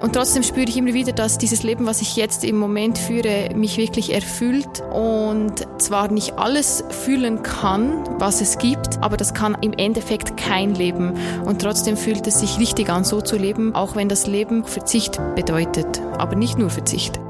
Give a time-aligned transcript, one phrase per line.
[0.00, 3.50] Und trotzdem spüre ich immer wieder, dass dieses Leben, was ich jetzt im Moment führe,
[3.54, 9.58] mich wirklich erfüllt und zwar nicht alles fühlen kann, was es gibt, aber das kann
[9.60, 11.12] im Endeffekt kein Leben.
[11.44, 15.20] Und trotzdem fühlt es sich richtig an, so zu leben, auch wenn das Leben Verzicht
[15.34, 17.20] bedeutet, aber nicht nur Verzicht.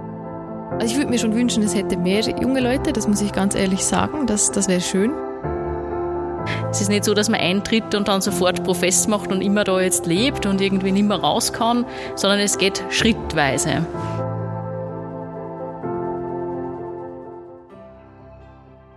[0.79, 3.57] Also ich würde mir schon wünschen, es hätte mehr junge Leute, das muss ich ganz
[3.57, 5.13] ehrlich sagen, das, das wäre schön.
[6.71, 9.81] Es ist nicht so, dass man eintritt und dann sofort Profess macht und immer da
[9.81, 13.85] jetzt lebt und irgendwie nicht mehr raus kann, sondern es geht schrittweise.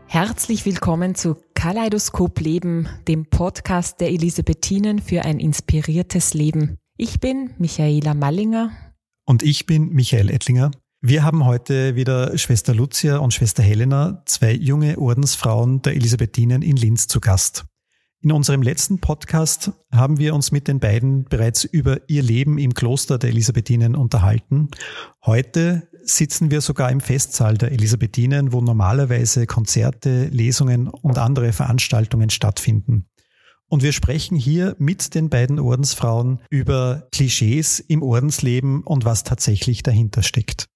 [0.05, 6.77] Herzlich willkommen zu Kaleidoskop Leben, dem Podcast der Elisabethinen für ein inspiriertes Leben.
[6.95, 8.71] Ich bin Michaela Mallinger.
[9.25, 10.69] Und ich bin Michael Ettlinger.
[11.05, 16.77] Wir haben heute wieder Schwester Lucia und Schwester Helena, zwei junge Ordensfrauen der Elisabethinen in
[16.77, 17.65] Linz zu Gast.
[18.21, 22.73] In unserem letzten Podcast haben wir uns mit den beiden bereits über ihr Leben im
[22.73, 24.69] Kloster der Elisabethinen unterhalten.
[25.25, 32.29] Heute sitzen wir sogar im Festsaal der Elisabethinen, wo normalerweise Konzerte, Lesungen und andere Veranstaltungen
[32.29, 33.09] stattfinden.
[33.67, 39.83] Und wir sprechen hier mit den beiden Ordensfrauen über Klischees im Ordensleben und was tatsächlich
[39.83, 40.69] dahinter steckt.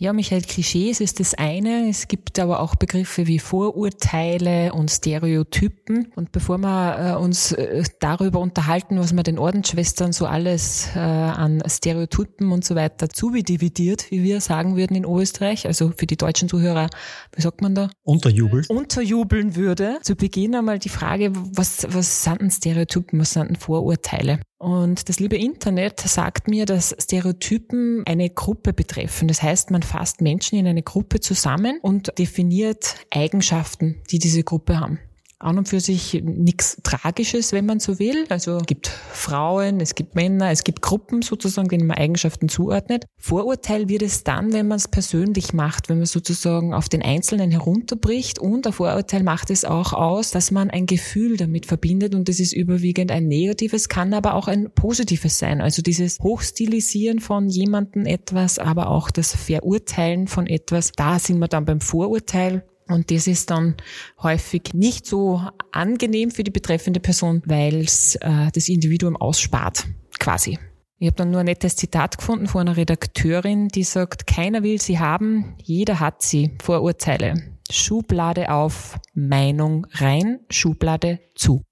[0.00, 1.88] Ja, Michael, Klischees ist das eine.
[1.88, 6.12] Es gibt aber auch Begriffe wie Vorurteile und Stereotypen.
[6.14, 11.00] Und bevor wir äh, uns äh, darüber unterhalten, was man den Ordensschwestern so alles äh,
[11.00, 16.16] an Stereotypen und so weiter zudividiert, wie wir sagen würden in Österreich, also für die
[16.16, 16.90] deutschen Zuhörer,
[17.34, 17.90] wie sagt man da?
[18.04, 18.66] Unterjubeln.
[18.68, 19.98] Unterjubeln würde.
[20.02, 24.38] Zu Beginn einmal die Frage, was, was sind denn Stereotypen, was sind denn Vorurteile?
[24.58, 29.28] Und das liebe Internet sagt mir, dass Stereotypen eine Gruppe betreffen.
[29.28, 34.80] Das heißt, man fasst Menschen in eine Gruppe zusammen und definiert Eigenschaften, die diese Gruppe
[34.80, 34.98] haben
[35.40, 38.26] an und für sich nichts Tragisches, wenn man so will.
[38.28, 43.04] Also es gibt Frauen, es gibt Männer, es gibt Gruppen sozusagen, denen man Eigenschaften zuordnet.
[43.18, 47.50] Vorurteil wird es dann, wenn man es persönlich macht, wenn man sozusagen auf den Einzelnen
[47.52, 52.28] herunterbricht und ein Vorurteil macht es auch aus, dass man ein Gefühl damit verbindet und
[52.28, 55.60] das ist überwiegend ein negatives, kann aber auch ein positives sein.
[55.60, 61.48] Also dieses Hochstilisieren von jemandem etwas, aber auch das Verurteilen von etwas, da sind wir
[61.48, 63.76] dann beim Vorurteil und das ist dann
[64.22, 69.86] häufig nicht so angenehm für die betreffende Person, weil es äh, das Individuum ausspart,
[70.18, 70.58] quasi.
[71.00, 74.80] Ich habe dann nur ein nettes Zitat gefunden von einer Redakteurin, die sagt, keiner will
[74.80, 76.56] sie haben, jeder hat sie.
[76.60, 77.34] Vorurteile.
[77.70, 81.62] Schublade auf, Meinung rein, Schublade zu.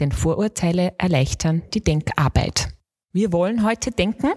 [0.00, 2.68] Denn Vorurteile erleichtern die Denkarbeit.
[3.12, 4.32] Wir wollen heute denken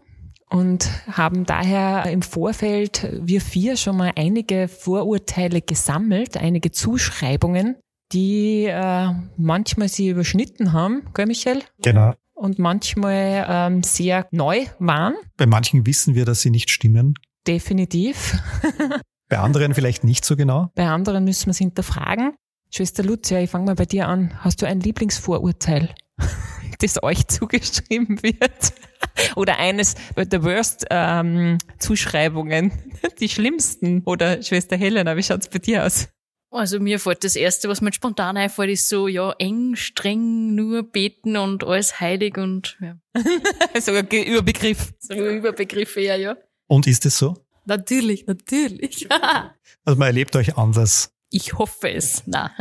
[0.50, 7.78] und haben daher im Vorfeld wir vier schon mal einige Vorurteile gesammelt, einige Zuschreibungen,
[8.12, 11.64] die äh, manchmal sie überschnitten haben, gell Michael?
[11.82, 12.14] Genau.
[12.34, 15.16] Und manchmal ähm, sehr neu waren.
[15.38, 17.16] Bei manchen wissen wir, dass sie nicht stimmen.
[17.48, 18.38] Definitiv.
[19.30, 20.70] bei anderen vielleicht nicht so genau.
[20.76, 22.34] Bei anderen müssen wir es hinterfragen.
[22.72, 24.34] Schwester Lucia, ich fange mal bei dir an.
[24.40, 25.96] Hast du ein Lieblingsvorurteil,
[26.80, 28.74] das euch zugeschrieben wird?
[29.36, 32.72] oder eines der Worst ähm, Zuschreibungen,
[33.20, 34.02] die schlimmsten.
[34.06, 36.09] Oder Schwester Helena, wie schaut's bei dir aus?
[36.52, 40.84] Also mir fällt das Erste, was mir spontan einfällt, ist so, ja, eng, streng, nur
[40.84, 42.98] beten und alles heilig und ja.
[43.81, 44.94] so ein Überbegriff.
[45.00, 46.38] So ein Überbegriff, ja, ja.
[46.68, 47.36] Und ist es so?
[47.66, 49.12] Natürlich, natürlich.
[49.12, 51.12] also man erlebt euch anders.
[51.30, 52.24] Ich hoffe es.
[52.26, 52.52] Na.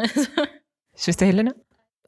[0.97, 1.55] Schwester Helena?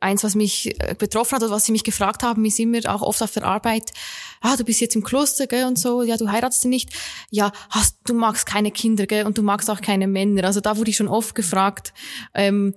[0.00, 3.02] Eins, was mich äh, betroffen hat oder was sie mich gefragt haben, ist immer auch
[3.02, 3.92] oft auf der Arbeit,
[4.40, 6.90] ah, du bist jetzt im Kloster, gell, und so, ja, du heiratest nicht,
[7.30, 10.44] ja, hast, du magst keine Kinder, gell, und du magst auch keine Männer.
[10.44, 11.92] Also da wurde ich schon oft gefragt,
[12.34, 12.74] ähm,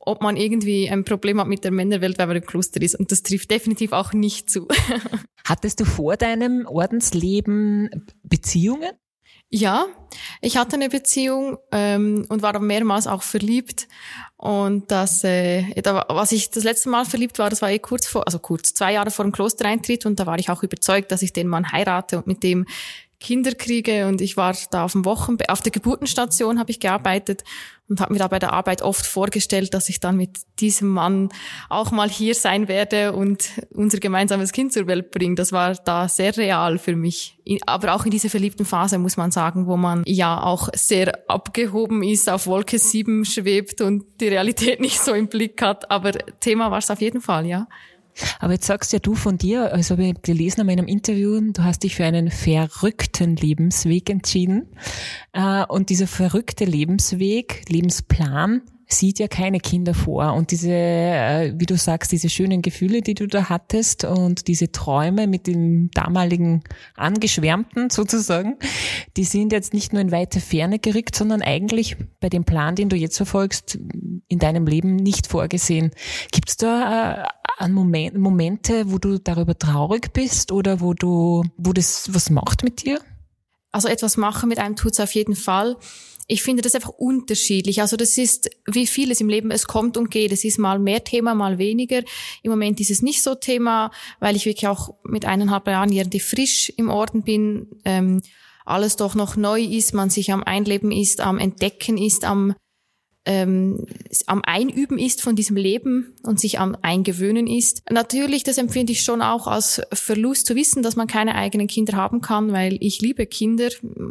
[0.00, 2.94] ob man irgendwie ein Problem hat mit der Männerwelt, weil man im Kloster ist.
[2.94, 4.66] Und das trifft definitiv auch nicht zu.
[5.44, 8.90] Hattest du vor deinem Ordensleben Beziehungen?
[9.52, 9.86] Ja,
[10.40, 13.88] ich hatte eine Beziehung ähm, und war mehrmals auch verliebt.
[14.36, 15.64] Und das, äh,
[16.08, 18.92] was ich das letzte Mal verliebt war, das war eh kurz vor, also kurz, zwei
[18.92, 22.18] Jahre vor dem Klostereintritt und da war ich auch überzeugt, dass ich den Mann heirate
[22.18, 22.64] und mit dem
[23.20, 27.44] Kinder kriege und ich war da auf dem Wochen auf der Geburtenstation habe ich gearbeitet
[27.90, 31.28] und habe mir da bei der Arbeit oft vorgestellt, dass ich dann mit diesem Mann
[31.68, 35.34] auch mal hier sein werde und unser gemeinsames Kind zur Welt bringen.
[35.34, 37.36] Das war da sehr real für mich.
[37.66, 42.04] Aber auch in dieser verliebten Phase muss man sagen, wo man ja auch sehr abgehoben
[42.04, 45.90] ist, auf Wolke 7 schwebt und die Realität nicht so im Blick hat.
[45.90, 47.66] Aber Thema war es auf jeden Fall, ja.
[48.38, 51.64] Aber jetzt sagst ja du von dir, also habe ich gelesen in meinem Interview, du
[51.64, 54.68] hast dich für einen verrückten Lebensweg entschieden.
[55.32, 58.62] Äh, und dieser verrückte Lebensweg, Lebensplan,
[58.92, 60.32] sieht ja keine Kinder vor.
[60.34, 64.72] Und diese, äh, wie du sagst, diese schönen Gefühle, die du da hattest und diese
[64.72, 66.62] Träume mit dem damaligen
[66.96, 68.56] Angeschwärmten sozusagen,
[69.16, 72.88] die sind jetzt nicht nur in weite Ferne gerückt, sondern eigentlich bei dem Plan, den
[72.88, 73.78] du jetzt verfolgst,
[74.28, 75.90] in deinem Leben nicht vorgesehen.
[76.32, 77.24] Gibt es da
[77.58, 82.64] äh, Moment, Momente, wo du darüber traurig bist oder wo du, wo das was macht
[82.64, 83.00] mit dir?
[83.72, 85.76] Also etwas machen mit einem tut's auf jeden Fall.
[86.26, 87.80] Ich finde das einfach unterschiedlich.
[87.80, 90.30] Also das ist wie vieles im Leben, es kommt und geht.
[90.30, 92.02] Es ist mal mehr Thema, mal weniger.
[92.42, 93.90] Im Moment ist es nicht so Thema,
[94.20, 98.22] weil ich wirklich auch mit eineinhalb Jahren irgendwie frisch im Orden bin, ähm,
[98.64, 102.54] alles doch noch neu ist, man sich am Einleben ist, am Entdecken ist, am
[103.26, 103.86] ähm,
[104.26, 107.82] am Einüben ist von diesem Leben und sich am Eingewöhnen ist.
[107.90, 111.96] Natürlich, das empfinde ich schon auch als Verlust zu wissen, dass man keine eigenen Kinder
[111.96, 113.68] haben kann, weil ich liebe Kinder,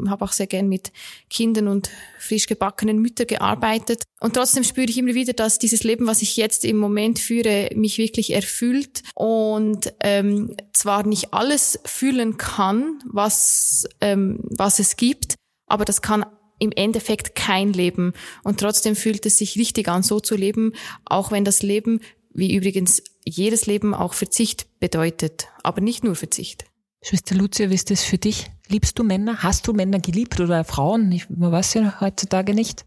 [0.08, 0.92] habe auch sehr gern mit
[1.30, 1.90] Kindern und
[2.20, 4.04] frisch gebackenen Müttern gearbeitet.
[4.20, 7.70] Und trotzdem spüre ich immer wieder, dass dieses Leben, was ich jetzt im Moment führe,
[7.74, 15.36] mich wirklich erfüllt und ähm, zwar nicht alles fühlen kann, was, ähm, was es gibt,
[15.66, 16.26] aber das kann
[16.60, 18.14] im Endeffekt kein Leben.
[18.44, 20.74] Und trotzdem fühlt es sich richtig an, so zu leben,
[21.06, 22.02] auch wenn das Leben,
[22.34, 25.48] wie übrigens jedes Leben, auch Verzicht bedeutet.
[25.64, 26.66] Aber nicht nur Verzicht.
[27.02, 28.52] Schwester Lucia, wie ist das für dich?
[28.68, 29.42] Liebst du Männer?
[29.42, 31.12] Hast du Männer geliebt oder Frauen?
[31.12, 32.86] Ich, man weiß ja heutzutage nicht.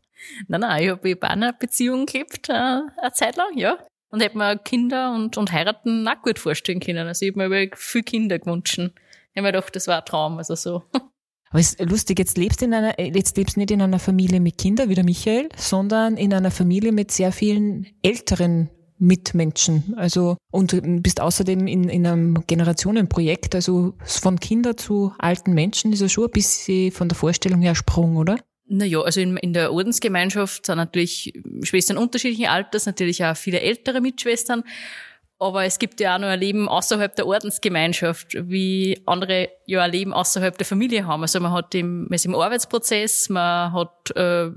[0.48, 3.78] Nein, nein, ich habe in einer Beziehung gelebt, äh, eine Zeit lang, ja.
[4.10, 7.08] Und hätte mir Kinder und, und heiraten auch gut vorstellen können.
[7.08, 8.78] Also ich habe mir viel Kinder gewünscht.
[8.78, 8.84] Ich
[9.36, 10.82] habe mir gedacht, das war ein Traum, also so.
[11.52, 14.40] Aber es ist lustig, jetzt lebst du in einer, jetzt lebst nicht in einer Familie
[14.40, 19.92] mit Kindern wie der Michael, sondern in einer Familie mit sehr vielen älteren Mitmenschen.
[19.96, 26.00] Also, und bist außerdem in, in einem Generationenprojekt, also von Kinder zu alten Menschen ist
[26.00, 28.38] ja schon ein bisschen von der Vorstellung her Sprung, oder?
[28.68, 34.00] Naja, also in, in der Ordensgemeinschaft sind natürlich Schwestern unterschiedlichen Alters, natürlich auch viele ältere
[34.00, 34.62] Mitschwestern.
[35.42, 39.90] Aber es gibt ja auch noch ein Leben außerhalb der Ordensgemeinschaft, wie andere ja ein
[39.90, 41.22] Leben außerhalb der Familie haben.
[41.22, 44.52] Also man hat im, man ist im Arbeitsprozess, man hat äh,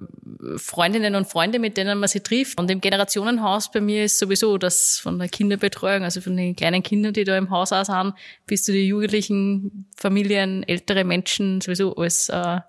[0.58, 2.60] Freundinnen und Freunde, mit denen man sich trifft.
[2.60, 6.84] Und im Generationenhaus bei mir ist sowieso das von der Kinderbetreuung, also von den kleinen
[6.84, 8.14] Kindern, die da im Haus auch sind,
[8.46, 12.60] bis zu den jugendlichen Familien, ältere Menschen, sowieso alles äh,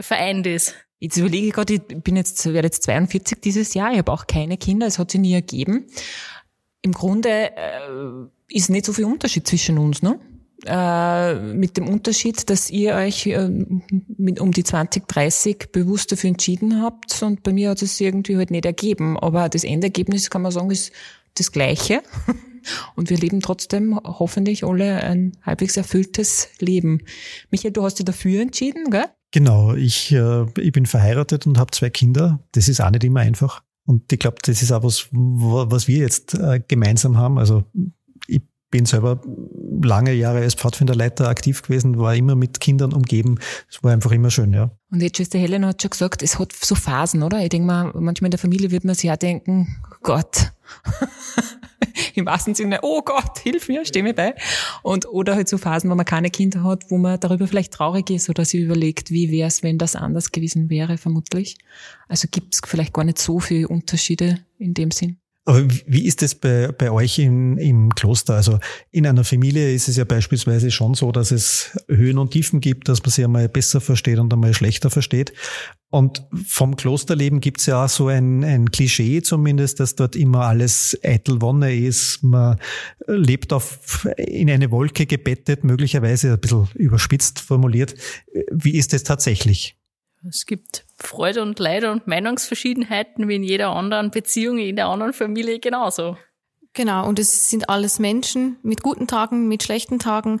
[0.00, 0.76] vereint ist.
[1.00, 4.28] Jetzt überlege ich gerade, ich bin jetzt, werde jetzt 42 dieses Jahr, ich habe auch
[4.28, 5.88] keine Kinder, es hat sie nie ergeben
[6.82, 10.18] im Grunde äh, ist nicht so viel Unterschied zwischen uns, ne?
[10.64, 13.50] Äh, mit dem Unterschied, dass ihr euch äh,
[14.38, 18.52] um die 20, 30 bewusst dafür entschieden habt und bei mir hat es irgendwie halt
[18.52, 19.18] nicht ergeben.
[19.18, 20.92] Aber das Endergebnis kann man sagen, ist
[21.34, 22.02] das gleiche.
[22.94, 27.00] Und wir leben trotzdem hoffentlich alle ein halbwegs erfülltes Leben.
[27.50, 29.06] Michael, du hast dich dafür entschieden, gell?
[29.32, 32.38] Genau, ich, äh, ich bin verheiratet und habe zwei Kinder.
[32.52, 33.64] Das ist auch nicht immer einfach.
[33.84, 37.38] Und ich glaube, das ist auch was, was wir jetzt äh, gemeinsam haben.
[37.38, 37.64] Also
[38.26, 38.40] ich
[38.70, 39.20] bin selber
[39.84, 43.38] lange Jahre als Pfadfinderleiter aktiv gewesen, war immer mit Kindern umgeben.
[43.70, 44.70] Es war einfach immer schön, ja.
[44.90, 47.42] Und jetzt Schwester Helen hat schon gesagt, es hat so Phasen, oder?
[47.42, 50.52] Ich denke mal, manchmal in der Familie wird man sich auch denken, Gott,
[52.14, 54.34] im wahrsten Sinne, oh Gott, hilf mir, steh mir bei.
[54.82, 58.10] Und, oder halt so Phasen, wo man keine Kinder hat, wo man darüber vielleicht traurig
[58.10, 61.56] ist oder sich überlegt, wie wäre es, wenn das anders gewesen wäre, vermutlich.
[62.08, 65.18] Also gibt es vielleicht gar nicht so viele Unterschiede in dem Sinn.
[65.44, 68.34] Aber wie ist es bei, bei euch in, im Kloster?
[68.34, 68.60] Also
[68.92, 72.88] in einer Familie ist es ja beispielsweise schon so, dass es Höhen und Tiefen gibt,
[72.88, 75.32] dass man sich einmal besser versteht und einmal schlechter versteht.
[75.90, 80.42] Und vom Klosterleben gibt es ja auch so ein, ein Klischee zumindest, dass dort immer
[80.42, 82.22] alles eitel Wonne ist.
[82.22, 82.58] Man
[83.08, 87.96] lebt auf, in eine Wolke gebettet, möglicherweise ein bisschen überspitzt formuliert.
[88.52, 89.76] Wie ist es tatsächlich?
[90.28, 95.12] Es gibt Freude und Leid und Meinungsverschiedenheiten wie in jeder anderen Beziehung, in der anderen
[95.12, 96.16] Familie genauso.
[96.74, 100.40] Genau, und es sind alles Menschen mit guten Tagen, mit schlechten Tagen.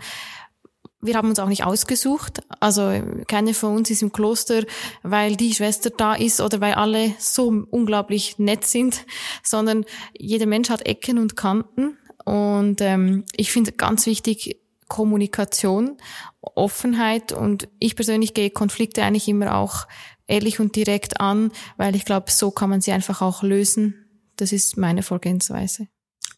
[1.00, 2.42] Wir haben uns auch nicht ausgesucht.
[2.60, 2.92] Also
[3.26, 4.62] keine von uns ist im Kloster,
[5.02, 9.04] weil die Schwester da ist oder weil alle so unglaublich nett sind,
[9.42, 9.84] sondern
[10.16, 11.98] jeder Mensch hat Ecken und Kanten.
[12.24, 14.61] Und ähm, ich finde ganz wichtig,
[14.92, 15.96] Kommunikation,
[16.42, 19.86] Offenheit und ich persönlich gehe Konflikte eigentlich immer auch
[20.26, 23.94] ehrlich und direkt an, weil ich glaube, so kann man sie einfach auch lösen.
[24.36, 25.88] Das ist meine Vorgehensweise.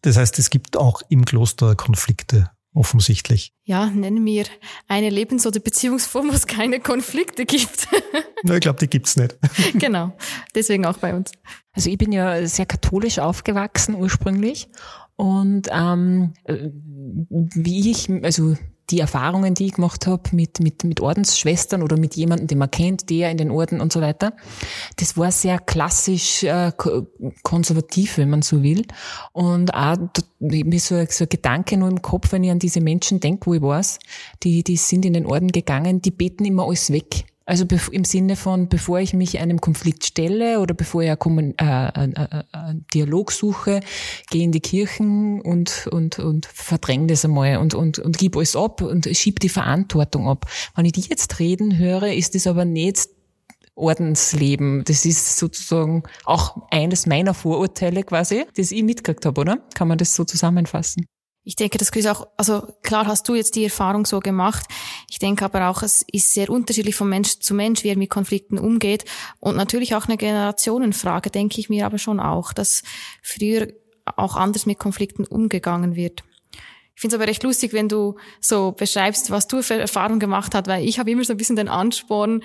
[0.03, 3.51] Das heißt, es gibt auch im Kloster Konflikte, offensichtlich.
[3.65, 4.45] Ja, nennen wir
[4.87, 7.89] eine Lebens- oder Beziehungsform, wo es keine Konflikte gibt.
[8.45, 9.37] ich glaube, die gibt's nicht.
[9.75, 10.17] genau,
[10.55, 11.33] deswegen auch bei uns.
[11.73, 14.69] Also ich bin ja sehr katholisch aufgewachsen ursprünglich
[15.17, 16.33] und ähm,
[17.29, 18.55] wie ich, also
[18.91, 22.71] die Erfahrungen, die ich gemacht habe mit, mit, mit Ordensschwestern oder mit jemandem, den man
[22.71, 24.35] kennt, der in den Orden und so weiter,
[24.97, 26.71] das war sehr klassisch äh,
[27.43, 28.85] konservativ, wenn man so will.
[29.33, 29.97] Und auch
[30.39, 33.55] mir so, so ein Gedanke nur im Kopf, wenn ich an diese Menschen denke, wo
[33.55, 33.99] ich weiß,
[34.43, 37.25] die, die sind in den Orden gegangen, die beten immer alles weg.
[37.47, 41.89] Also im Sinne von, bevor ich mich einem Konflikt stelle oder bevor ich einen äh,
[41.89, 43.81] äh, äh, äh, Dialog suche,
[44.31, 48.57] gehe in die Kirchen und, und, und verdränge das einmal und, und, und gib alles
[48.57, 50.47] ab und schieb die Verantwortung ab.
[50.75, 53.09] Wenn ich die jetzt reden höre, ist das aber nicht
[53.75, 54.85] Ordensleben.
[54.85, 59.59] Das ist sozusagen auch eines meiner Vorurteile quasi, das ich mitgekriegt habe, oder?
[59.75, 61.07] Kann man das so zusammenfassen?
[61.47, 64.65] Ich denke, das ist auch, also klar hast du jetzt die Erfahrung so gemacht.
[65.11, 68.09] Ich denke aber auch, es ist sehr unterschiedlich von Mensch zu Mensch, wie er mit
[68.09, 69.05] Konflikten umgeht.
[69.41, 72.83] Und natürlich auch eine Generationenfrage, denke ich mir aber schon auch, dass
[73.23, 73.69] früher
[74.17, 76.25] auch anders mit Konflikten umgegangen wird.
[76.95, 80.55] Ich finde es aber recht lustig, wenn du so beschreibst, was du für Erfahrungen gemacht
[80.55, 82.43] hast, weil ich habe immer so ein bisschen den Ansporn,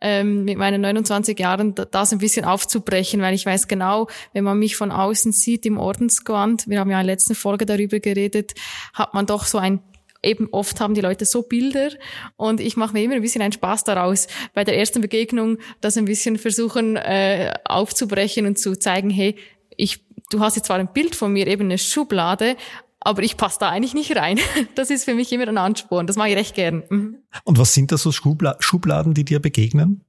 [0.00, 4.58] ähm, mit meinen 29 Jahren das ein bisschen aufzubrechen, weil ich weiß genau, wenn man
[4.58, 8.54] mich von außen sieht im Ordensgewand, wir haben ja in der letzten Folge darüber geredet,
[8.94, 9.80] hat man doch so ein
[10.22, 11.90] eben oft haben die Leute so Bilder
[12.36, 15.96] und ich mache mir immer ein bisschen einen Spaß daraus, bei der ersten Begegnung das
[15.96, 19.36] ein bisschen versuchen äh, aufzubrechen und zu zeigen, hey,
[19.76, 22.56] ich, du hast jetzt zwar ein Bild von mir, eben eine Schublade,
[23.00, 24.38] aber ich passe da eigentlich nicht rein.
[24.74, 26.06] Das ist für mich immer ein Ansporn.
[26.06, 26.82] Das mache ich recht gern.
[26.88, 27.18] Mhm.
[27.44, 30.04] Und was sind da so Schubladen, die dir begegnen?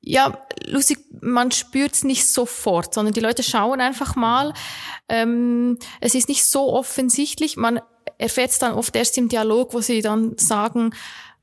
[0.00, 4.54] Ja, lustig, man spürt's nicht sofort, sondern die Leute schauen einfach mal.
[5.08, 7.56] Ähm, es ist nicht so offensichtlich.
[7.56, 7.80] Man
[8.16, 10.92] erfährt es dann oft erst im Dialog, wo sie dann sagen,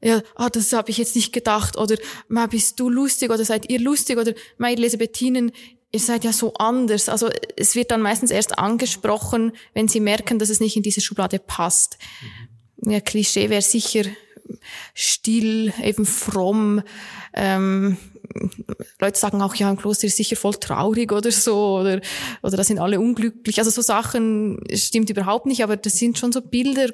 [0.01, 1.95] ja, ah, das habe ich jetzt nicht gedacht oder
[2.27, 5.51] ma, bist du lustig oder seid ihr lustig oder ma, Elisabethinen,
[5.95, 7.07] ihr seid ja so anders.
[7.07, 10.99] Also es wird dann meistens erst angesprochen, wenn sie merken, dass es nicht in diese
[10.99, 11.97] Schublade passt.
[12.81, 12.91] Mhm.
[12.91, 14.03] Ja, Klischee wäre sicher
[14.93, 16.83] still, eben fromm.
[17.33, 17.97] Ähm,
[18.99, 22.01] Leute sagen auch, ja, ein Kloster ist sicher voll traurig oder so, oder,
[22.43, 23.57] oder da sind alle unglücklich.
[23.57, 26.89] Also so Sachen stimmt überhaupt nicht, aber das sind schon so Bilder,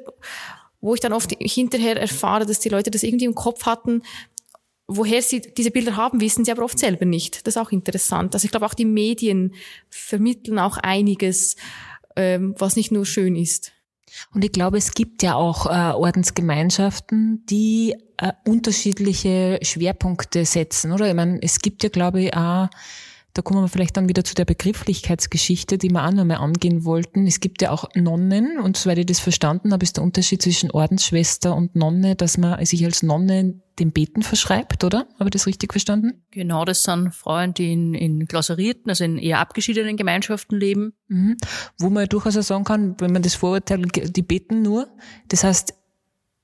[0.80, 4.04] wo ich dann oft hinterher erfahre, dass die Leute das irgendwie im Kopf hatten,
[4.88, 7.48] woher sie diese Bilder haben, wissen sie aber oft selber nicht.
[7.48, 8.34] Das ist auch interessant.
[8.34, 9.54] Also ich glaube, auch die Medien
[9.90, 11.56] vermitteln auch einiges,
[12.16, 13.72] ähm, was nicht nur schön ist.
[14.34, 21.08] Und ich glaube, es gibt ja auch äh, Ordensgemeinschaften, die äh, unterschiedliche Schwerpunkte setzen, oder?
[21.08, 22.68] Ich meine, es gibt ja, glaube ich, auch
[23.34, 27.28] da kommen wir vielleicht dann wieder zu der Begrifflichkeitsgeschichte, die wir auch nochmal angehen wollten.
[27.28, 30.72] Es gibt ja auch Nonnen und soweit ich das verstanden habe, ist der Unterschied zwischen
[30.72, 35.08] Ordensschwester und Nonne, dass man sich als Nonne dem Beten verschreibt, oder?
[35.18, 36.24] Habe ich das richtig verstanden?
[36.32, 40.94] Genau, das sind Frauen, die in, in klausurierten, also in eher abgeschiedenen Gemeinschaften leben.
[41.08, 41.38] Mhm.
[41.80, 44.88] Wo man durchaus auch sagen kann, wenn man das vorurteilt, die beten nur.
[45.30, 45.74] Das heißt,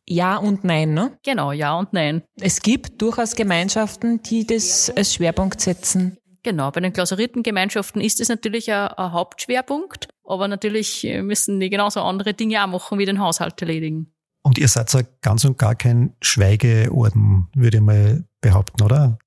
[0.10, 1.18] ja und nein, ne?
[1.24, 2.24] Genau, ja und nein.
[2.40, 6.18] Es gibt durchaus Gemeinschaften, die das als Schwerpunkt setzen.
[6.44, 11.70] Genau, bei den klausurierten Gemeinschaften ist es natürlich ein, ein, Hauptschwerpunkt, aber natürlich müssen die
[11.70, 14.14] genauso andere Dinge auch machen, wie den Haushalt erledigen.
[14.44, 19.18] Und ihr seid ja ganz und gar kein Schweigeorden, würde ich mal behaupten, oder?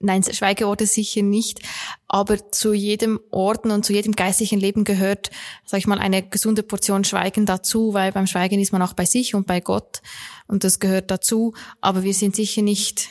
[0.00, 1.60] Nein, Schweigeorte sicher nicht,
[2.06, 5.30] aber zu jedem Orden und zu jedem geistlichen Leben gehört,
[5.64, 9.04] sag ich mal, eine gesunde Portion Schweigen dazu, weil beim Schweigen ist man auch bei
[9.04, 10.00] sich und bei Gott
[10.46, 13.08] und das gehört dazu, aber wir sind sicher nicht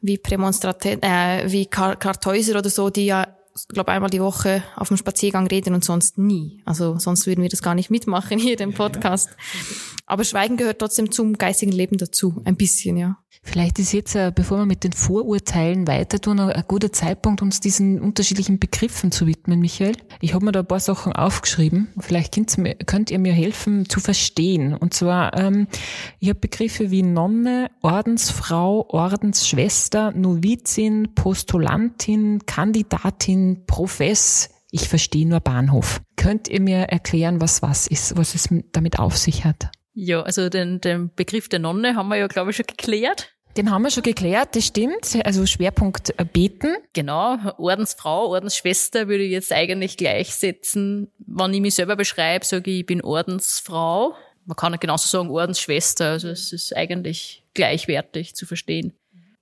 [0.00, 3.26] wie Prämonstraten, äh, wie Kar Kartäuser oder so, die ja,
[3.66, 6.62] glaube einmal die Woche auf dem Spaziergang reden und sonst nie.
[6.64, 9.30] Also sonst würden wir das gar nicht mitmachen hier, den Podcast.
[10.06, 13.18] Aber Schweigen gehört trotzdem zum geistigen Leben dazu, ein bisschen, ja.
[13.42, 17.60] Vielleicht ist jetzt, äh, bevor wir mit den Vorurteilen weiter tun, ein guter Zeitpunkt, uns
[17.60, 19.96] diesen unterschiedlichen Begriffen zu widmen, Michael.
[20.20, 21.88] Ich habe mir da ein paar Sachen aufgeschrieben.
[21.98, 22.38] Vielleicht
[22.86, 24.74] könnt ihr mir helfen zu verstehen.
[24.74, 25.66] Und zwar, ähm,
[26.18, 34.50] ich habe Begriffe wie Nonne, Ordensfrau, Ordensschwester, Novizin, Postulantin, Kandidatin, Profess.
[34.70, 36.00] Ich verstehe nur Bahnhof.
[36.16, 39.70] Könnt ihr mir erklären, was was ist, was es damit auf sich hat?
[39.94, 43.32] Ja, also den, den Begriff der Nonne haben wir ja, glaube ich, schon geklärt.
[43.56, 45.18] Den haben wir schon geklärt, das stimmt.
[45.24, 46.76] Also Schwerpunkt äh, Beten.
[46.92, 51.10] Genau, Ordensfrau, Ordensschwester würde ich jetzt eigentlich gleichsetzen.
[51.18, 54.14] Wenn ich mich selber beschreibe, sage ich, ich bin Ordensfrau.
[54.44, 58.92] Man kann genauso sagen Ordensschwester, also es ist eigentlich gleichwertig zu verstehen.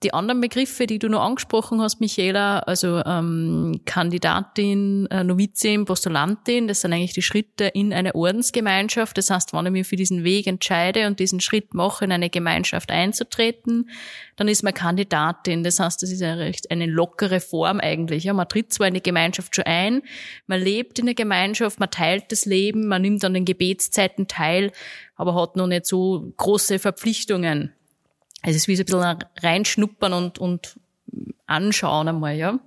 [0.07, 6.69] Die anderen Begriffe, die du noch angesprochen hast, Michaela, also ähm, Kandidatin, äh, Novizin, Postulantin,
[6.69, 9.19] das sind eigentlich die Schritte in eine Ordensgemeinschaft.
[9.19, 12.31] Das heißt, wenn ich mich für diesen Weg entscheide und diesen Schritt mache, in eine
[12.31, 13.91] Gemeinschaft einzutreten,
[14.37, 15.65] dann ist man Kandidatin.
[15.65, 18.23] Das heißt, das ist eine, recht, eine lockere Form eigentlich.
[18.23, 20.03] Ja, man tritt zwar in die Gemeinschaft schon ein,
[20.47, 24.71] man lebt in der Gemeinschaft, man teilt das Leben, man nimmt an den Gebetszeiten teil,
[25.17, 27.73] aber hat noch nicht so große Verpflichtungen.
[28.47, 30.79] Also es ist wie so ein bisschen reinschnuppern und, und
[31.47, 32.61] anschauen einmal, ja.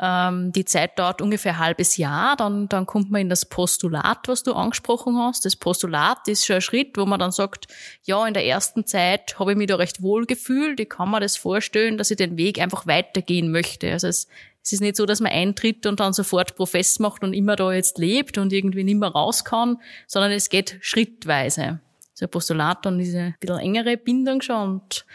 [0.00, 4.28] Ähm, die Zeit dauert ungefähr ein halbes Jahr, dann, dann kommt man in das Postulat,
[4.28, 5.44] was du angesprochen hast.
[5.44, 7.66] Das Postulat ist schon ein Schritt, wo man dann sagt,
[8.04, 11.18] ja, in der ersten Zeit habe ich mich da recht wohl gefühlt, ich kann mir
[11.18, 13.90] das vorstellen, dass ich den Weg einfach weitergehen möchte.
[13.90, 14.28] Also es,
[14.62, 17.72] es ist nicht so, dass man eintritt und dann sofort Profess macht und immer da
[17.72, 21.80] jetzt lebt und irgendwie nicht mehr raus kann, sondern es geht schrittweise
[22.18, 25.06] so ein Postulat dann diese bisschen engere Bindung schon und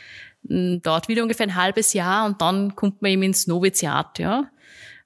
[0.43, 4.49] mm, dauert wieder ungefähr ein halbes Jahr und dann kommt man eben ins Noviziat, ja.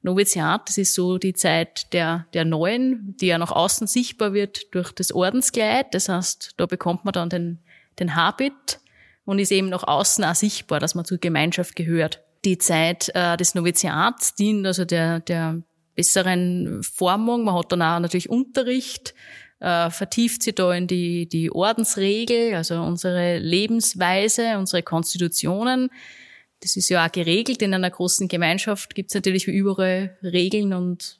[0.03, 4.73] Noviziat, das ist so die Zeit der, der Neuen, die ja nach außen sichtbar wird
[4.75, 5.87] durch das Ordenskleid.
[5.93, 7.59] Das heißt, da bekommt man dann den,
[7.99, 8.79] den Habit
[9.25, 12.21] und ist eben nach außen auch sichtbar, dass man zur Gemeinschaft gehört.
[12.45, 15.61] Die Zeit äh, des Noviziats dient also der, der
[15.95, 17.43] besseren Formung.
[17.43, 19.15] Man hat dann auch natürlich Unterricht,
[19.59, 25.89] äh, vertieft sie da in die, die Ordensregel, also unsere Lebensweise, unsere Konstitutionen.
[26.61, 27.61] Das ist ja auch geregelt.
[27.61, 31.19] In einer großen Gemeinschaft gibt es natürlich wie überall Regeln und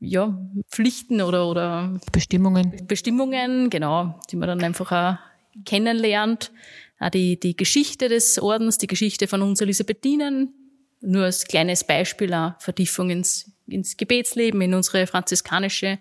[0.00, 0.38] ja,
[0.70, 2.86] Pflichten oder, oder Bestimmungen.
[2.86, 6.52] Bestimmungen, genau, die man dann einfach auch kennenlernt.
[6.98, 10.52] Auch die, die Geschichte des Ordens, die Geschichte von uns Elisabethinen,
[11.00, 15.98] nur als kleines Beispiel auch Vertiefung ins, ins Gebetsleben, in unsere franziskanische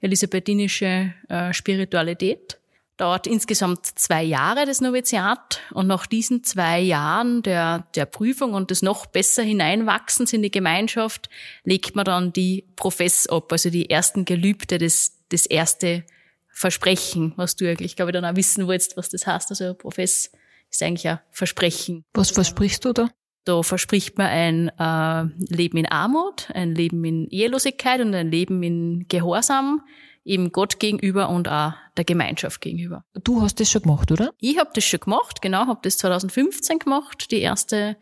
[0.00, 2.60] elisabethinische äh, Spiritualität.
[2.96, 8.70] Dauert insgesamt zwei Jahre das Noviziat und nach diesen zwei Jahren der, der Prüfung und
[8.70, 11.28] des noch besser Hineinwachsens in die Gemeinschaft
[11.64, 16.04] legt man dann die Profess ab, also die ersten Gelübde, das, das erste
[16.48, 19.50] Versprechen, was du eigentlich, glaube ich, dann auch wissen wolltest, was das heißt.
[19.50, 20.30] Also Profess
[20.70, 22.02] ist eigentlich ein Versprechen.
[22.14, 23.10] Was versprichst du da?
[23.46, 28.60] Da verspricht man ein äh, Leben in Armut, ein Leben in Ehelosigkeit und ein Leben
[28.64, 29.82] in Gehorsam,
[30.24, 33.04] eben Gott gegenüber und auch der Gemeinschaft gegenüber.
[33.14, 34.32] Du hast das schon gemacht, oder?
[34.40, 37.96] Ich habe das schon gemacht, genau, habe das 2015 gemacht, die erste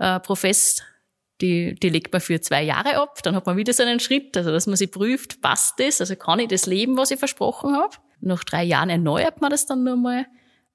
[0.00, 0.82] äh, Profess,
[1.40, 4.36] die, die legt man für zwei Jahre ab, dann hat man wieder so einen Schritt,
[4.36, 7.72] also dass man sich prüft, passt das, also kann ich das leben, was ich versprochen
[7.76, 7.94] habe.
[8.20, 10.26] Nach drei Jahren erneuert man das dann nochmal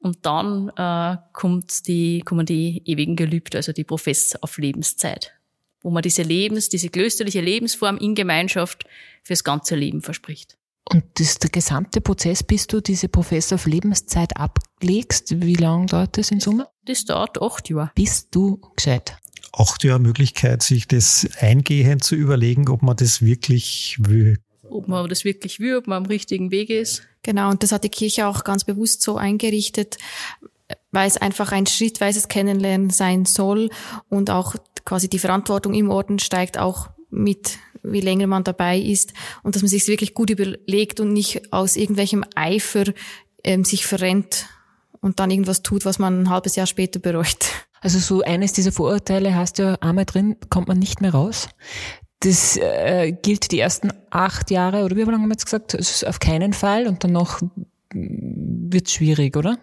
[0.03, 5.33] und dann äh, kommt die, kommen die ewigen Gelübde, also die Profess auf Lebenszeit,
[5.81, 8.86] wo man diese Lebens, diese klösterliche Lebensform in Gemeinschaft
[9.23, 10.58] fürs ganze Leben verspricht.
[10.91, 15.41] Und das ist der gesamte Prozess, bis du diese Profess auf Lebenszeit ablegst.
[15.41, 16.67] Wie lange dauert das in Summe?
[16.86, 17.91] Das dauert acht Jahre.
[17.95, 19.17] Bist du gescheit?
[19.54, 24.39] Acht Jahre Möglichkeit, sich das eingehend zu überlegen, ob man das wirklich will
[24.73, 27.03] ob man das wirklich will, ob man am richtigen Weg ist.
[27.21, 29.97] Genau, und das hat die Kirche auch ganz bewusst so eingerichtet,
[30.91, 33.69] weil es einfach ein schrittweises Kennenlernen sein soll
[34.09, 34.55] und auch
[34.86, 39.62] quasi die Verantwortung im Orden steigt auch mit, wie länger man dabei ist und dass
[39.62, 42.86] man sich wirklich gut überlegt und nicht aus irgendwelchem Eifer
[43.43, 44.47] ähm, sich verrennt
[44.99, 47.45] und dann irgendwas tut, was man ein halbes Jahr später bereut.
[47.81, 51.49] Also so eines dieser Vorurteile hast du ja einmal drin, kommt man nicht mehr raus.
[52.23, 55.73] Das äh, gilt die ersten acht Jahre, oder wie lange haben wir jetzt gesagt?
[55.73, 57.41] Das ist auf keinen Fall und danach
[57.93, 59.57] wird es schwierig, oder?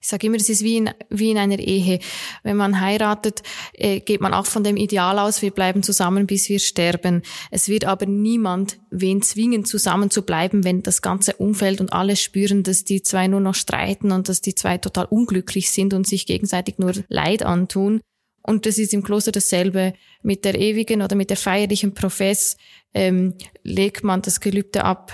[0.00, 1.98] Ich sage immer, das ist wie in, wie in einer Ehe.
[2.44, 3.42] Wenn man heiratet,
[3.72, 7.22] äh, geht man auch von dem Ideal aus, wir bleiben zusammen, bis wir sterben.
[7.50, 12.14] Es wird aber niemand wen zwingen, zusammen zu bleiben, wenn das ganze Umfeld und alle
[12.14, 16.06] spüren, dass die zwei nur noch streiten und dass die zwei total unglücklich sind und
[16.06, 18.00] sich gegenseitig nur Leid antun.
[18.46, 19.92] Und das ist im Kloster dasselbe.
[20.22, 22.56] Mit der ewigen oder mit der feierlichen Profess
[22.94, 25.12] ähm, legt man das Gelübde ab,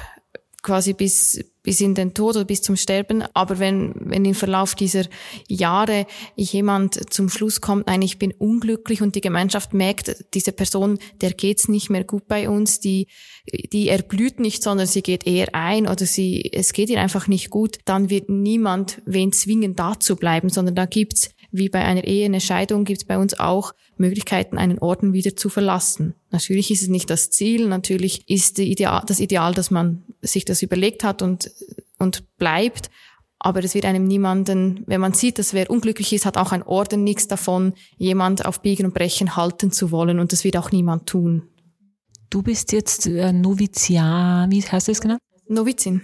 [0.62, 3.24] quasi bis, bis in den Tod oder bis zum Sterben.
[3.34, 5.04] Aber wenn, wenn im Verlauf dieser
[5.48, 10.98] Jahre jemand zum Schluss kommt, nein, ich bin unglücklich und die Gemeinschaft merkt, diese Person,
[11.20, 13.08] der geht's nicht mehr gut bei uns, die,
[13.72, 17.50] die erblüht nicht, sondern sie geht eher ein oder sie, es geht ihr einfach nicht
[17.50, 22.04] gut, dann wird niemand wen zwingen, da zu bleiben, sondern da gibt's wie bei einer
[22.04, 26.14] Ehe eine Scheidung gibt es bei uns auch Möglichkeiten, einen Orden wieder zu verlassen.
[26.30, 30.62] Natürlich ist es nicht das Ziel, natürlich ist Ideal, das Ideal, dass man sich das
[30.62, 31.50] überlegt hat und,
[31.98, 32.90] und bleibt.
[33.38, 36.62] Aber es wird einem niemanden, wenn man sieht, dass wer unglücklich ist, hat auch ein
[36.62, 40.20] Orden nichts davon, jemand auf Biegen und Brechen halten zu wollen.
[40.20, 41.42] Und das wird auch niemand tun.
[42.30, 45.18] Du bist jetzt äh, Noviziar, wie heißt das genau?
[45.48, 46.00] Novizin.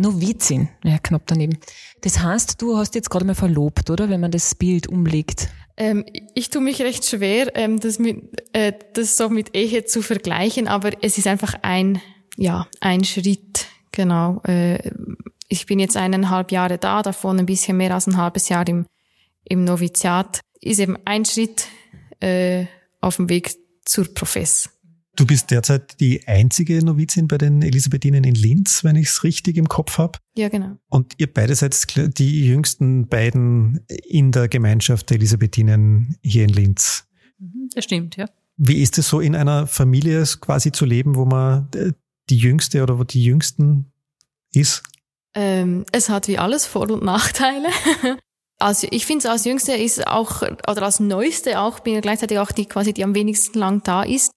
[0.00, 1.58] Novizin, ja, knapp daneben.
[2.00, 4.08] Das heißt, du hast jetzt gerade mal verlobt, oder?
[4.08, 5.50] Wenn man das Bild umlegt.
[5.76, 10.00] Ähm, ich tue mich recht schwer, ähm, das, mit, äh, das so mit Ehe zu
[10.00, 12.00] vergleichen, aber es ist einfach ein,
[12.36, 14.40] ja, ein Schritt, genau.
[14.44, 14.90] Äh,
[15.48, 18.86] ich bin jetzt eineinhalb Jahre da, davon ein bisschen mehr als ein halbes Jahr im,
[19.44, 20.40] im Noviziat.
[20.62, 21.66] Ist eben ein Schritt
[22.20, 22.64] äh,
[23.02, 24.70] auf dem Weg zur Profess.
[25.16, 29.56] Du bist derzeit die einzige Novizin bei den Elisabethinen in Linz, wenn ich es richtig
[29.56, 30.18] im Kopf habe.
[30.36, 30.76] Ja, genau.
[30.88, 31.76] Und ihr beide seid
[32.18, 37.06] die jüngsten beiden in der Gemeinschaft der Elisabethinen hier in Linz.
[37.38, 38.26] Mhm, das stimmt, ja.
[38.56, 41.92] Wie ist es so in einer Familie quasi zu leben, wo man äh,
[42.28, 43.92] die Jüngste oder wo die Jüngsten
[44.54, 44.82] ist?
[45.34, 47.68] Ähm, es hat wie alles Vor- und Nachteile.
[48.62, 52.38] Also ich finde es als Jüngste ist auch, oder als Neueste auch, bin ja gleichzeitig
[52.38, 54.32] auch die quasi, die am wenigsten lang da ist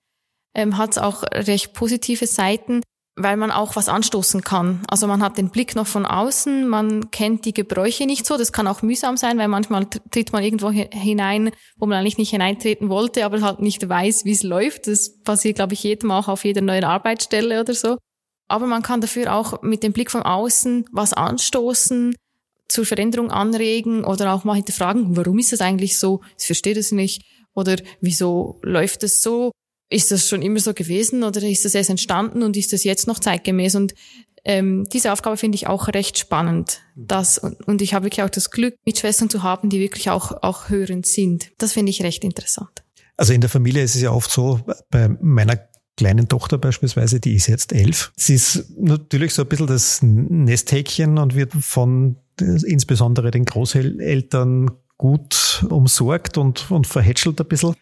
[0.54, 2.82] ähm, hat es auch recht positive Seiten,
[3.16, 4.82] weil man auch was anstoßen kann.
[4.88, 8.38] Also man hat den Blick noch von außen, man kennt die Gebräuche nicht so.
[8.38, 12.32] Das kann auch mühsam sein, weil manchmal tritt man irgendwo hinein, wo man eigentlich nicht
[12.32, 14.88] hineintreten wollte, aber halt nicht weiß, wie es läuft.
[14.88, 17.98] Das passiert, glaube ich, jedem auch auf jeder neuen Arbeitsstelle oder so.
[18.48, 22.16] Aber man kann dafür auch mit dem Blick von außen was anstoßen,
[22.68, 26.22] zur Veränderung anregen oder auch mal hinterfragen, warum ist das eigentlich so?
[26.40, 27.24] Ich verstehe das nicht.
[27.54, 29.52] Oder wieso läuft es so?
[29.90, 33.08] Ist das schon immer so gewesen oder ist das erst entstanden und ist das jetzt
[33.08, 33.76] noch zeitgemäß?
[33.76, 33.94] Und
[34.46, 36.82] ähm, diese Aufgabe finde ich auch recht spannend.
[36.96, 40.44] Das, und, und ich habe wirklich auch das Glück, Mitschwestern zu haben, die wirklich auch,
[40.44, 41.52] auch hörend sind.
[41.58, 42.84] Das finde ich recht interessant.
[43.16, 45.60] Also in der Familie ist es ja oft so, bei meiner
[45.96, 48.12] kleinen Tochter beispielsweise, die ist jetzt elf.
[48.16, 55.66] Sie ist natürlich so ein bisschen das Nesthäkchen und wird von insbesondere den Großeltern gut
[55.70, 57.76] umsorgt und, und verhätschelt ein bisschen.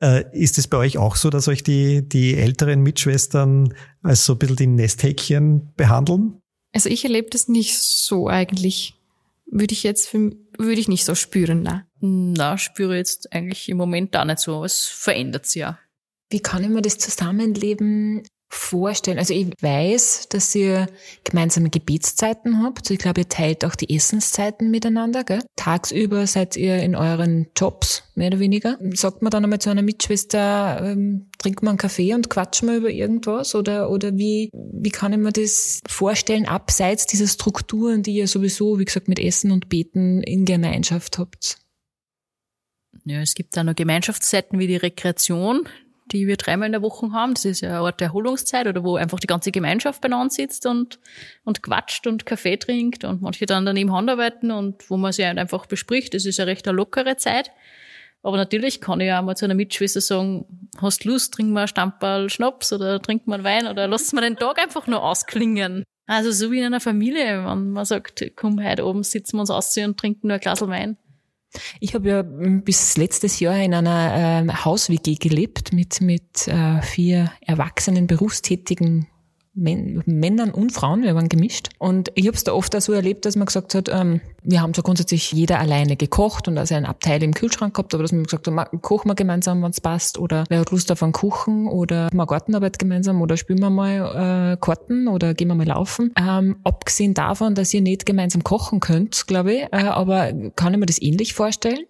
[0.00, 4.34] Äh, ist es bei euch auch so, dass euch die, die älteren Mitschwestern als so
[4.34, 6.40] ein bisschen die Nesthäkchen behandeln?
[6.72, 8.94] Also ich erlebe das nicht so eigentlich.
[9.50, 11.86] Würde ich jetzt, für, würde ich nicht so spüren, ne?
[12.00, 14.62] Na, spüre jetzt eigentlich im Moment da nicht so.
[14.62, 15.78] Es verändert sich ja.
[16.30, 19.18] Wie kann ich mir das Zusammenleben vorstellen?
[19.18, 20.86] Also ich weiß, dass ihr
[21.24, 22.90] gemeinsame Gebetszeiten habt.
[22.90, 25.24] Ich glaube, ihr teilt auch die Essenszeiten miteinander.
[25.24, 25.42] Gell?
[25.56, 28.78] Tagsüber seid ihr in euren Jobs, mehr oder weniger.
[28.94, 32.76] Sagt man dann einmal zu einer Mitschwester, ähm, trinkt man einen Kaffee und quatscht mal
[32.76, 33.54] über irgendwas?
[33.54, 38.78] Oder, oder wie, wie kann ich mir das vorstellen, abseits dieser Strukturen, die ihr sowieso,
[38.78, 41.58] wie gesagt, mit Essen und Beten in Gemeinschaft habt?
[43.04, 45.68] Ja, es gibt da noch Gemeinschaftszeiten wie die Rekreation,
[46.12, 47.34] die wir dreimal in der Woche haben.
[47.34, 50.98] Das ist ja eine Art Erholungszeit oder wo einfach die ganze Gemeinschaft beieinander sitzt und,
[51.44, 55.38] und quatscht und Kaffee trinkt und manche dann daneben Handarbeiten und wo man sich halt
[55.38, 56.14] einfach bespricht.
[56.14, 57.50] Das ist ja recht eine lockere Zeit.
[58.22, 60.44] Aber natürlich kann ich auch mal zu einer Mitschwester sagen,
[60.80, 64.36] hast Lust, trink mal ein Stamperl Schnaps oder trink mal Wein oder lass mal den
[64.36, 65.84] Tag einfach nur ausklingen.
[66.06, 69.50] Also so wie in einer Familie, wenn man sagt, komm, heute oben sitzen wir uns
[69.50, 70.96] aus und trinken nur ein Glas Wein.
[71.80, 77.32] Ich habe ja bis letztes Jahr in einer äh, Haus-WG gelebt mit, mit äh, vier
[77.40, 79.06] erwachsenen, berufstätigen
[79.58, 81.70] Männern und Frauen, wir waren gemischt.
[81.78, 84.62] Und ich habe es da oft auch so erlebt, dass man gesagt hat, ähm, wir
[84.62, 88.12] haben so grundsätzlich jeder alleine gekocht und also ein Abteil im Kühlschrank gehabt, aber dass
[88.12, 91.12] man gesagt hat, kochen wir gemeinsam, wenn es passt, oder wer hat Lust auf einen
[91.12, 95.66] Kuchen oder mal Gartenarbeit gemeinsam oder spielen wir mal äh, Karten oder gehen wir mal
[95.66, 96.12] laufen.
[96.18, 100.78] Ähm, abgesehen davon, dass ihr nicht gemeinsam kochen könnt, glaube ich, äh, aber kann ich
[100.78, 101.84] mir das ähnlich vorstellen?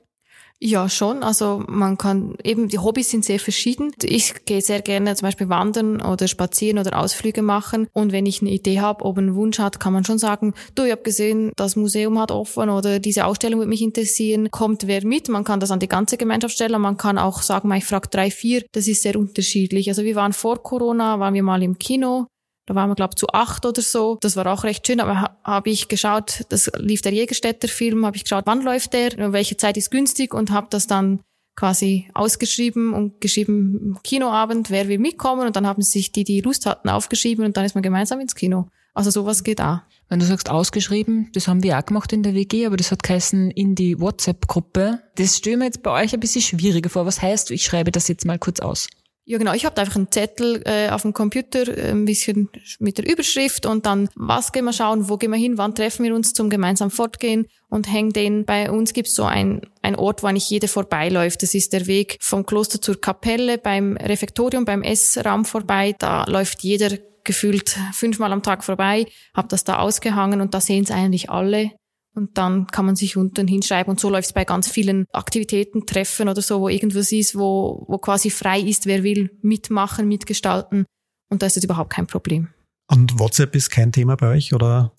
[0.61, 1.23] Ja, schon.
[1.23, 3.92] Also man kann eben, die Hobbys sind sehr verschieden.
[4.03, 7.87] Ich gehe sehr gerne zum Beispiel wandern oder spazieren oder Ausflüge machen.
[7.92, 10.83] Und wenn ich eine Idee habe, ob einen Wunsch hat, kann man schon sagen, du,
[10.83, 14.51] ich habe gesehen, das Museum hat offen oder diese Ausstellung würde mich interessieren.
[14.51, 15.29] Kommt wer mit?
[15.29, 16.81] Man kann das an die ganze Gemeinschaft stellen.
[16.81, 18.64] Man kann auch sagen, ich frage drei, vier.
[18.73, 19.88] Das ist sehr unterschiedlich.
[19.88, 22.27] Also wir waren vor Corona, waren wir mal im Kino
[22.68, 24.18] da waren wir, glaube zu acht oder so.
[24.20, 28.24] Das war auch recht schön, aber habe ich geschaut, das lief der Jägerstätter-Film, habe ich
[28.24, 31.20] geschaut, wann läuft der, welche Zeit ist günstig und habe das dann
[31.57, 36.66] quasi ausgeschrieben und geschrieben, Kinoabend, wer will mitkommen und dann haben sich die, die Lust
[36.66, 38.68] hatten, aufgeschrieben und dann ist man gemeinsam ins Kino.
[38.92, 39.78] Also sowas geht auch.
[40.11, 43.02] Wenn du sagst ausgeschrieben, das haben wir auch gemacht in der WG, aber das hat
[43.02, 45.00] geheißen in die WhatsApp-Gruppe.
[45.16, 47.07] Das stelle mir jetzt bei euch ein bisschen schwieriger vor.
[47.07, 48.88] Was heißt, ich schreibe das jetzt mal kurz aus?
[49.30, 49.52] Ja, genau.
[49.52, 53.66] Ich habe einfach einen Zettel äh, auf dem Computer, äh, ein bisschen mit der Überschrift
[53.66, 56.48] und dann, was gehen wir schauen, wo gehen wir hin, wann treffen wir uns zum
[56.48, 58.46] gemeinsam Fortgehen und hängen den.
[58.46, 61.42] Bei uns gibt's so ein, ein Ort, wo eigentlich jeder vorbeiläuft.
[61.42, 65.94] Das ist der Weg vom Kloster zur Kapelle, beim Refektorium, beim Essraum vorbei.
[65.98, 70.84] Da läuft jeder gefühlt fünfmal am Tag vorbei, Hab das da ausgehangen und da sehen
[70.84, 71.72] es eigentlich alle.
[72.18, 73.90] Und dann kann man sich unten hinschreiben.
[73.90, 77.85] Und so läuft es bei ganz vielen Aktivitäten, Treffen oder so, wo irgendwas ist, wo,
[77.88, 80.85] wo quasi frei ist, wer will mitmachen, mitgestalten.
[81.31, 82.48] Und da ist das überhaupt kein Problem.
[82.90, 84.92] Und WhatsApp ist kein Thema bei euch, oder?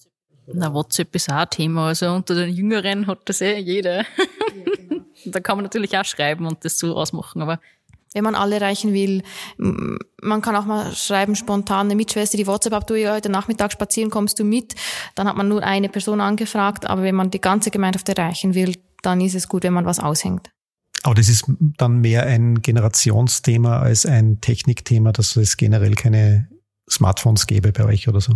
[0.53, 1.87] Na, WhatsApp ist auch ein Thema.
[1.87, 4.05] Also unter den Jüngeren hat das eh jeder.
[5.25, 7.59] Da kann man natürlich auch schreiben und das so ausmachen, aber
[8.13, 9.23] wenn man alle erreichen will.
[9.57, 14.09] Man kann auch mal schreiben, spontan, eine Mitschwester, die WhatsApp ab, du heute Nachmittag spazieren,
[14.09, 14.75] kommst du mit?
[15.15, 18.77] Dann hat man nur eine Person angefragt, aber wenn man die ganze Gemeinschaft erreichen will,
[19.01, 20.49] dann ist es gut, wenn man was aushängt.
[21.03, 21.45] Aber das ist
[21.77, 26.49] dann mehr ein Generationsthema als ein Technikthema, dass es generell keine
[26.89, 28.33] Smartphones gäbe bei euch oder so.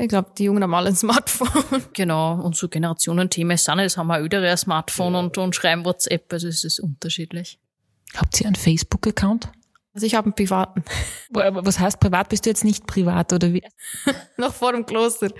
[0.00, 1.48] Ich glaube, die Jungen haben alle ein Smartphone.
[1.92, 6.32] Genau, und so Generationenthemen sind es, haben auch ältere ein Smartphone und, und schreiben WhatsApp,
[6.32, 7.58] also es ist unterschiedlich.
[8.16, 9.50] Habt ihr einen Facebook-Account?
[9.94, 10.84] Also ich habe einen privaten.
[11.30, 12.28] Was heißt privat?
[12.28, 13.62] Bist du jetzt nicht privat oder wie?
[14.36, 15.30] Noch vor dem Kloster.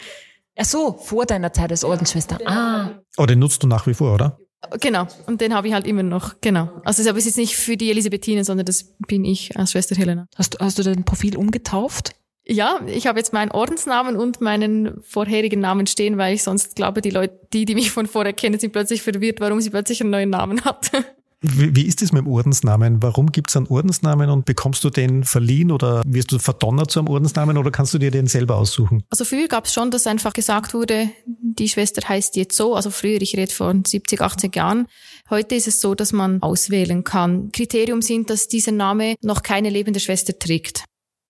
[0.57, 2.39] Ach so, vor deiner Zeit als Ordensschwester.
[2.45, 3.01] Ah.
[3.17, 4.39] Oh, den nutzt du nach wie vor, oder?
[4.81, 6.69] Genau, und den habe ich halt immer noch, genau.
[6.85, 10.27] Also das ist jetzt nicht für die Elisabethine, sondern das bin ich als Schwester Helena.
[10.35, 12.17] Hast du, hast du dein Profil umgetauft?
[12.45, 17.03] Ja, ich habe jetzt meinen Ordensnamen und meinen vorherigen Namen stehen, weil ich sonst glaube,
[17.03, 20.11] die Leute, die, die mich von vorher kennen, sind plötzlich verwirrt, warum sie plötzlich einen
[20.11, 20.91] neuen Namen hat.
[21.41, 23.01] Wie, wie ist es mit dem Ordensnamen?
[23.01, 26.99] Warum gibt es einen Ordensnamen und bekommst du den verliehen oder wirst du verdonnert zu
[26.99, 29.05] einem Ordensnamen oder kannst du dir den selber aussuchen?
[29.11, 32.75] Also früher gab es schon, dass einfach gesagt wurde, die Schwester heißt jetzt so.
[32.75, 34.87] Also früher, ich rede von 70, 80 Jahren.
[35.31, 37.53] Heute ist es so, dass man auswählen kann.
[37.53, 40.85] Kriterium sind, dass dieser Name noch keine lebende Schwester trägt.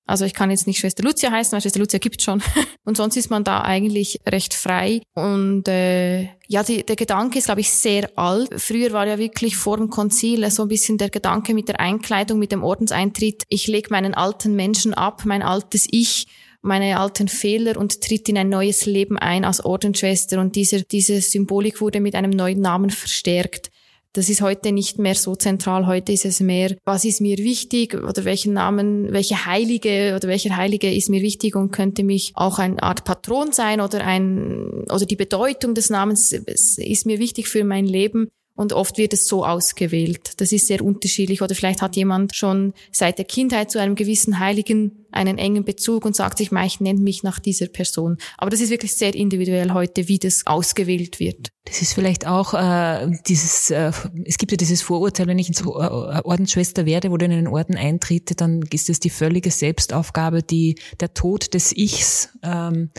[0.09, 2.43] Also ich kann jetzt nicht Schwester Lucia heißen, weil Schwester Lucia gibt schon.
[2.85, 5.03] Und sonst ist man da eigentlich recht frei.
[5.15, 8.49] Und äh, ja, die, der Gedanke ist, glaube ich, sehr alt.
[8.57, 12.39] Früher war ja wirklich vor dem Konzil so ein bisschen der Gedanke mit der Einkleidung,
[12.39, 13.43] mit dem Ordenseintritt.
[13.49, 16.27] Ich lege meinen alten Menschen ab, mein altes Ich
[16.63, 21.21] meine alten Fehler und tritt in ein neues Leben ein als Ordensschwester und diese, diese
[21.21, 23.71] Symbolik wurde mit einem neuen Namen verstärkt.
[24.15, 25.87] Das ist heute nicht mehr so zentral.
[25.87, 30.57] Heute ist es mehr, was ist mir wichtig oder welchen Namen, welche Heilige oder welcher
[30.57, 35.05] Heilige ist mir wichtig und könnte mich auch eine Art Patron sein oder ein, oder
[35.05, 38.29] die Bedeutung des Namens ist mir wichtig für mein Leben.
[38.59, 40.33] Und oft wird es so ausgewählt.
[40.39, 41.43] Das ist sehr unterschiedlich.
[41.43, 46.05] Oder vielleicht hat jemand schon seit der Kindheit zu einem gewissen Heiligen einen engen Bezug
[46.05, 48.17] und sagt sich, ich nenne mich nach dieser Person.
[48.37, 51.53] Aber das ist wirklich sehr individuell heute, wie das ausgewählt wird.
[51.67, 53.93] Das ist vielleicht auch äh, dieses, äh,
[54.25, 57.77] es gibt ja dieses Vorurteil, wenn ich ins Ordensschwester werde, wo du in einen Orden
[57.77, 62.91] eintrete, dann ist es die völlige Selbstaufgabe, die der Tod des Ichs ähm,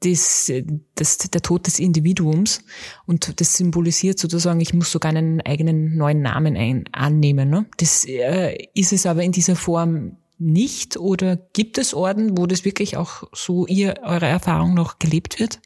[0.00, 0.52] das,
[0.94, 2.62] das, der Tod des Individuums
[3.06, 7.50] und das symbolisiert sozusagen, ich muss sogar einen eigenen neuen Namen ein, annehmen.
[7.50, 7.66] Ne?
[7.78, 12.64] Das äh, ist es aber in dieser Form nicht oder gibt es Orden, wo das
[12.64, 15.60] wirklich auch so ihr, eure Erfahrung noch gelebt wird?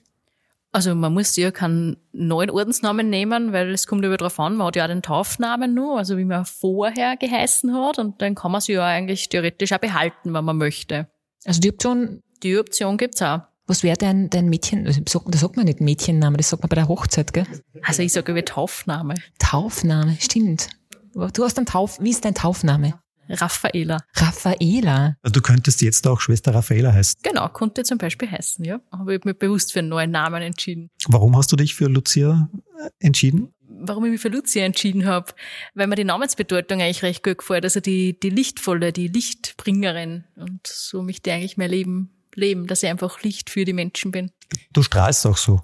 [0.75, 4.69] Also man muss ja keinen neuen Ordensnamen nehmen, weil es kommt über drauf an, man
[4.69, 8.53] hat ja auch den Taufnamen nur, also wie man vorher geheißen hat und dann kann
[8.53, 11.09] man sie ja eigentlich theoretisch auch behalten, wenn man möchte.
[11.45, 12.23] Also die Option?
[12.43, 13.41] Die Option gibt's auch.
[13.67, 15.01] Was wäre dein, dein Mädchen, das
[15.41, 17.47] sagt man nicht Mädchenname, das sagt man bei der Hochzeit, gell?
[17.83, 19.15] Also ich sage über Taufname.
[19.39, 20.69] Taufname, stimmt.
[21.15, 22.95] Du hast einen Tauf, wie ist dein Taufname?
[23.29, 23.99] Raffaela.
[24.15, 25.17] Raffaela.
[25.23, 27.21] Also du könntest jetzt auch Schwester Raffaela heißen.
[27.23, 28.81] Genau, konnte zum Beispiel heißen, ja.
[28.91, 30.91] Habe ich mich bewusst für einen neuen Namen entschieden.
[31.07, 32.49] Warum hast du dich für Lucia
[32.79, 33.55] äh, entschieden?
[33.69, 35.33] Warum ich mich für Lucia entschieden habe?
[35.75, 37.65] Weil mir die Namensbedeutung eigentlich recht gut gefällt.
[37.65, 40.25] Also die, die Lichtvolle, die Lichtbringerin.
[40.37, 44.11] Und so möchte ich eigentlich mein Leben leben, dass ich einfach Licht für die Menschen
[44.11, 44.31] bin.
[44.73, 45.61] Du strahlst auch so.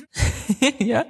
[0.78, 1.04] ja.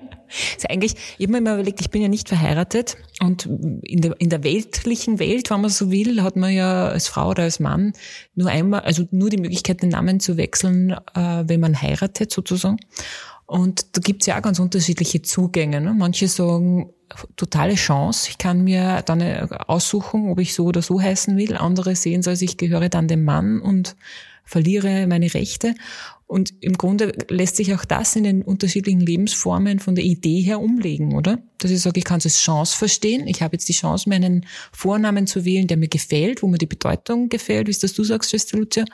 [0.54, 4.18] Also eigentlich, ich habe mir immer überlegt, ich bin ja nicht verheiratet und in der,
[4.18, 7.60] in der weltlichen Welt, wenn man so will, hat man ja als Frau oder als
[7.60, 7.92] Mann
[8.34, 12.78] nur einmal, also nur die Möglichkeit, den Namen zu wechseln, äh, wenn man heiratet sozusagen.
[13.52, 15.82] Und da gibt's ja auch ganz unterschiedliche Zugänge.
[15.82, 15.92] Ne?
[15.92, 16.90] Manche sagen,
[17.36, 18.30] totale Chance.
[18.30, 21.58] Ich kann mir dann aussuchen, ob ich so oder so heißen will.
[21.58, 23.94] Andere sehen es als ich gehöre dann dem Mann und
[24.46, 25.74] verliere meine Rechte.
[26.26, 30.58] Und im Grunde lässt sich auch das in den unterschiedlichen Lebensformen von der Idee her
[30.58, 31.38] umlegen, oder?
[31.58, 33.26] Dass ich sage, ich kann es als Chance verstehen.
[33.26, 36.64] Ich habe jetzt die Chance, meinen Vornamen zu wählen, der mir gefällt, wo mir die
[36.64, 38.86] Bedeutung gefällt, wie es das du sagst, Schwester Lucia.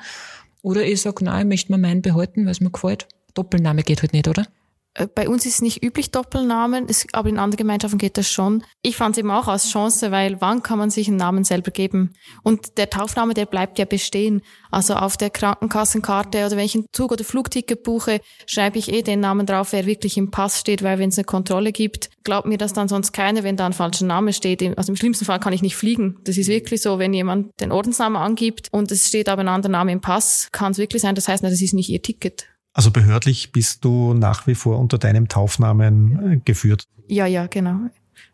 [0.63, 3.07] Oder ich sage, nein, ich möchte mir meinen behalten, weil es mir gefällt.
[3.39, 4.47] Doppelname geht halt nicht, oder?
[4.95, 8.31] Äh, bei uns ist es nicht üblich Doppelnamen, es, aber in anderen Gemeinschaften geht das
[8.31, 8.65] schon.
[8.83, 11.71] Ich fand es eben auch als Chance, weil wann kann man sich einen Namen selber
[11.71, 12.15] geben?
[12.43, 14.43] Und der Taufname, der bleibt ja bestehen.
[14.71, 19.03] Also auf der Krankenkassenkarte oder wenn ich einen Zug- oder Flugticket buche, schreibe ich eh
[19.03, 22.49] den Namen drauf, wer wirklich im Pass steht, weil wenn es eine Kontrolle gibt, glaubt
[22.49, 24.63] mir das dann sonst keiner, wenn da ein falscher Name steht.
[24.77, 26.17] Also im schlimmsten Fall kann ich nicht fliegen.
[26.25, 29.73] Das ist wirklich so, wenn jemand den Ordensnamen angibt und es steht aber ein anderer
[29.73, 32.47] Name im Pass, kann es wirklich sein, das heißt, na, das ist nicht ihr Ticket.
[32.73, 36.87] Also behördlich bist du nach wie vor unter deinem Taufnamen äh, geführt.
[37.09, 37.89] Ja, ja, genau.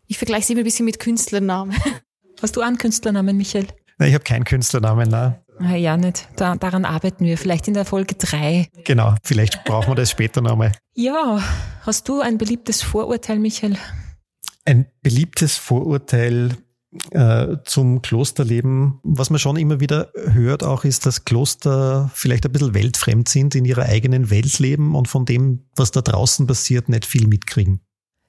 [0.07, 1.75] Ich vergleiche es immer ein bisschen mit Künstlernamen.
[2.41, 3.67] Hast du einen Künstlernamen, Michael?
[3.97, 5.35] Nein, ich habe keinen Künstlernamen, nein.
[5.59, 6.27] Ah, ja, nicht.
[6.35, 7.37] Da, daran arbeiten wir.
[7.37, 8.67] Vielleicht in der Folge drei.
[8.83, 10.73] Genau, vielleicht brauchen wir das später nochmal.
[10.95, 11.41] Ja,
[11.81, 13.77] hast du ein beliebtes Vorurteil, Michael?
[14.65, 16.57] Ein beliebtes Vorurteil
[17.11, 22.51] äh, zum Klosterleben, was man schon immer wieder hört, auch ist, dass Kloster vielleicht ein
[22.51, 26.89] bisschen weltfremd sind, in ihrer eigenen Welt leben und von dem, was da draußen passiert,
[26.89, 27.81] nicht viel mitkriegen.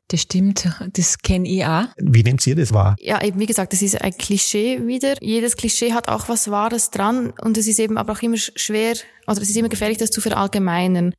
[0.09, 1.87] Das stimmt, das kenne ich auch.
[1.97, 2.95] Wie nehmt ihr das wahr?
[3.01, 5.17] Ja, eben wie gesagt, das ist ein Klischee wieder.
[5.21, 8.95] Jedes Klischee hat auch was Wahres dran und es ist eben aber auch immer schwer,
[9.27, 11.13] oder es ist immer gefährlich, das zu verallgemeinern.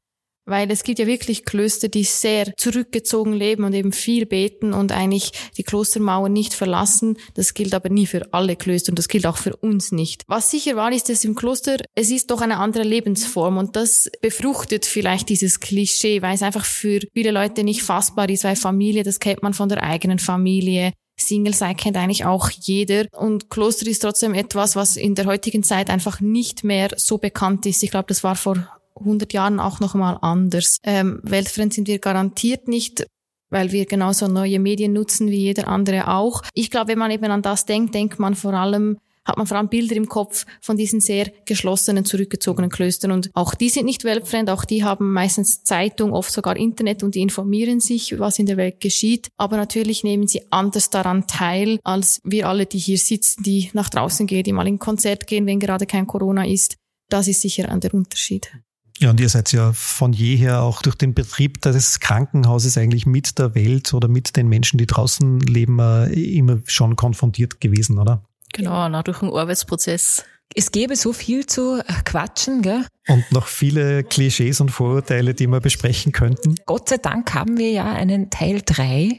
[0.48, 4.94] Weil es gibt ja wirklich Klöster, die sehr zurückgezogen leben und eben viel beten und
[4.94, 7.18] eigentlich die Klostermauer nicht verlassen.
[7.34, 10.24] Das gilt aber nie für alle Klöster und das gilt auch für uns nicht.
[10.28, 14.10] Was sicher war, ist, dass im Kloster, es ist doch eine andere Lebensform und das
[14.22, 19.04] befruchtet vielleicht dieses Klischee, weil es einfach für viele Leute nicht fassbar ist, weil Familie,
[19.04, 20.94] das kennt man von der eigenen Familie.
[21.20, 23.08] Single sein kennt eigentlich auch jeder.
[23.12, 27.66] Und Kloster ist trotzdem etwas, was in der heutigen Zeit einfach nicht mehr so bekannt
[27.66, 27.84] ist.
[27.84, 28.68] Ich glaube, das war vor
[29.00, 30.78] 100 Jahren auch noch mal anders.
[30.84, 33.06] Ähm, weltfremd sind wir garantiert nicht,
[33.50, 36.42] weil wir genauso neue Medien nutzen wie jeder andere auch.
[36.54, 39.58] Ich glaube, wenn man eben an das denkt, denkt man vor allem hat man vor
[39.58, 43.12] allem Bilder im Kopf von diesen sehr geschlossenen, zurückgezogenen Klöstern.
[43.12, 47.14] Und auch die sind nicht weltfremd, auch die haben meistens Zeitung, oft sogar Internet und
[47.14, 49.28] die informieren sich, was in der Welt geschieht.
[49.36, 53.90] Aber natürlich nehmen sie anders daran teil, als wir alle, die hier sitzen, die nach
[53.90, 56.78] draußen gehen, die mal in Konzert gehen, wenn gerade kein Corona ist.
[57.10, 58.52] Das ist sicher an der Unterschied.
[59.00, 63.38] Ja, und ihr seid ja von jeher auch durch den Betrieb des Krankenhauses eigentlich mit
[63.38, 68.24] der Welt oder mit den Menschen, die draußen leben, äh, immer schon konfrontiert gewesen, oder?
[68.54, 70.24] Genau, auch durch den Arbeitsprozess.
[70.56, 72.86] Es gäbe so viel zu quatschen, gell?
[73.08, 76.56] Und noch viele Klischees und Vorurteile, die wir besprechen könnten.
[76.66, 79.18] Gott sei Dank haben wir ja einen Teil drei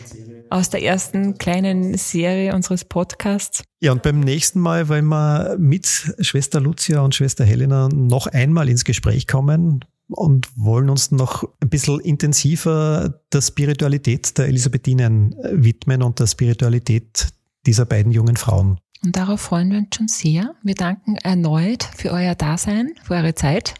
[0.50, 3.62] aus der ersten kleinen Serie unseres Podcasts.
[3.80, 5.86] Ja, und beim nächsten Mal wollen wir mit
[6.20, 11.68] Schwester Lucia und Schwester Helena noch einmal ins Gespräch kommen und wollen uns noch ein
[11.68, 17.28] bisschen intensiver der Spiritualität der Elisabethinen widmen und der Spiritualität
[17.66, 18.78] dieser beiden jungen Frauen.
[19.02, 20.54] Und darauf freuen wir uns schon sehr.
[20.62, 23.74] Wir danken erneut für euer Dasein, für eure Zeit.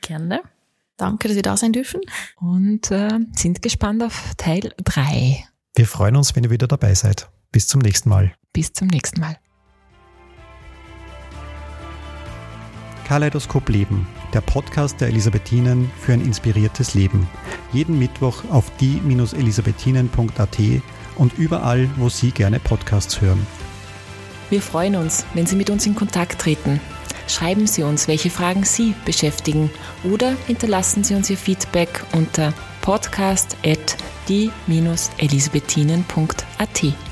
[0.00, 0.40] Gerne.
[0.96, 2.00] Danke, dass wir da sein dürfen.
[2.36, 5.44] Und äh, sind gespannt auf Teil drei.
[5.74, 7.28] Wir freuen uns, wenn ihr wieder dabei seid.
[7.52, 8.34] Bis zum nächsten Mal.
[8.52, 9.36] Bis zum nächsten Mal.
[13.06, 17.28] Kaleidoskop Leben, der Podcast der Elisabethinen für ein inspiriertes Leben.
[17.72, 20.58] Jeden Mittwoch auf die-elisabethinen.at
[21.14, 23.46] und überall, wo Sie gerne Podcasts hören.
[24.50, 26.80] Wir freuen uns, wenn Sie mit uns in Kontakt treten.
[27.28, 29.70] Schreiben Sie uns, welche Fragen Sie beschäftigen
[30.04, 33.96] oder hinterlassen Sie uns Ihr Feedback unter podcast@
[34.28, 37.05] die-elisabethinen.at.